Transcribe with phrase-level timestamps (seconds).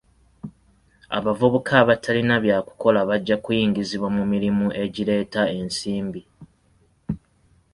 [1.17, 6.21] Abavubuka abatalina bya kukola bajja kuyingizibwa mu mirimu egireeta ensimbi.